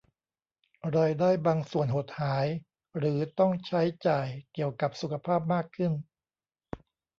[0.97, 2.47] รายได้บางส่วนหดหาย
[2.97, 5.91] หรือต้องใช้จ่ายเกี่ยวกับสุขภาพมากขึ้น